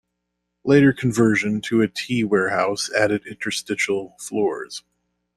[0.63, 4.83] Later conversion to a tea warehouse added interstitial floors.